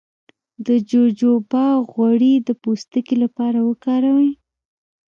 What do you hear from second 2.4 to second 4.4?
د پوستکي لپاره وکاروئ